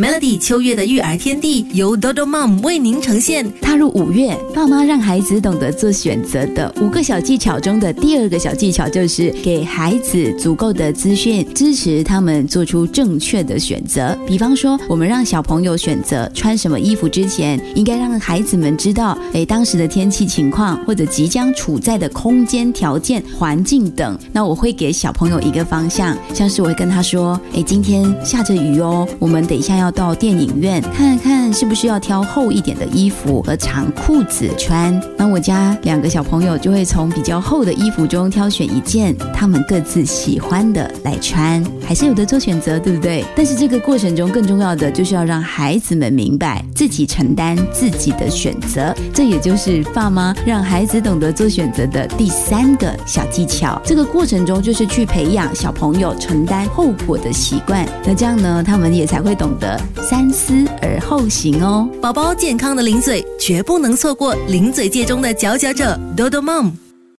[0.00, 3.46] Melody 秋月的育儿天地由 Dodo Mom 为您呈现。
[3.60, 14.18] 踏入五月，爸妈让孩子懂得做选择的五个小技巧中的第二个小技巧，就是给孩子足够的资讯，支持他们做出正确的选择。
[14.26, 24.18] 比方说，我们让小朋友选择穿什么衣服之前，应该让孩子们知道，哎，当时的天气情况或者即将处在的空间条件、环境等。
[24.32, 29.92] 那我会给小朋友一个方向，像是我会跟他说，哎，今天下着雨哦，我们等一下要。
[29.92, 34.98] 到电影院看看是不是要挑厚一点的衣服和长裤子穿。
[35.18, 43.22] 那我家两个小朋友就会从比较厚的衣服中挑选一件他们各自喜欢的来穿，还是有的做选择，对不对？
[43.36, 53.78] 但是这个过程中更重要的就是要让孩子们明白自己承担自己的选择，这也就是爸妈让孩子懂得做选择的第三个小技巧。
[53.84, 59.71] 这个过程中就是去培养小朋友承担后果的习惯，那这样呢，他们也才会懂得。
[60.02, 66.81] 三思而后行哦，宝宝健康的零嘴绝不能错过零嘴界中的佼佼者，多多妈。